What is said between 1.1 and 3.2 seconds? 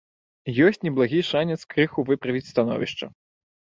шанец крыху выправіць становішча.